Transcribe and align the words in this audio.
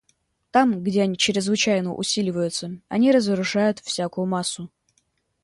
Там, 0.49 0.81
где 0.81 1.03
они 1.03 1.15
чрезвычайно 1.15 1.93
усиливаются, 1.93 2.71
они 2.89 3.11
разрушают 3.11 3.77
всякую 3.81 4.25
массу. 4.25 4.71